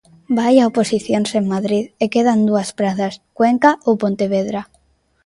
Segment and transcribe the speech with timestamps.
[0.37, 4.61] Vai a oposicións en Madrid e quedan dúas prazas, Cuenca ou Pontevedra.